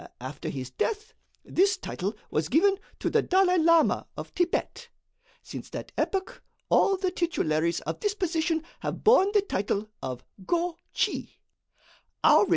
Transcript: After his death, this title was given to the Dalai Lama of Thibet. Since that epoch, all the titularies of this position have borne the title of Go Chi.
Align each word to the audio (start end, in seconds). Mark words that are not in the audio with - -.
After 0.19 0.49
his 0.49 0.71
death, 0.71 1.13
this 1.45 1.77
title 1.77 2.15
was 2.31 2.49
given 2.49 2.79
to 2.97 3.07
the 3.07 3.21
Dalai 3.21 3.59
Lama 3.59 4.07
of 4.17 4.29
Thibet. 4.29 4.89
Since 5.43 5.69
that 5.69 5.91
epoch, 5.95 6.41
all 6.69 6.97
the 6.97 7.11
titularies 7.11 7.81
of 7.81 7.99
this 7.99 8.15
position 8.15 8.63
have 8.79 9.03
borne 9.03 9.29
the 9.31 9.43
title 9.43 9.91
of 10.01 10.23
Go 10.43 10.79
Chi. 10.99 11.35